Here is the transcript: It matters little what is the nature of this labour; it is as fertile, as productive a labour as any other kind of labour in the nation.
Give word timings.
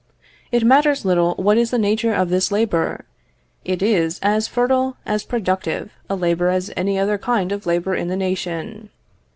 It 0.51 0.63
matters 0.63 1.05
little 1.05 1.35
what 1.35 1.59
is 1.59 1.69
the 1.69 1.77
nature 1.77 2.11
of 2.11 2.29
this 2.31 2.51
labour; 2.51 3.05
it 3.63 3.83
is 3.83 4.17
as 4.23 4.47
fertile, 4.47 4.97
as 5.05 5.23
productive 5.23 5.91
a 6.09 6.15
labour 6.15 6.49
as 6.49 6.73
any 6.75 6.97
other 6.97 7.19
kind 7.19 7.51
of 7.51 7.67
labour 7.67 7.93
in 7.93 8.07
the 8.07 8.17
nation. 8.17 8.89